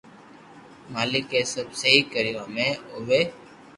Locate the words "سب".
1.53-1.67